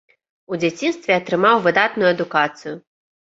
У 0.53 0.57
дзяцінстве 0.63 1.11
атрымаў 1.19 1.61
выдатную 1.67 2.09
адукацыю. 2.15 2.75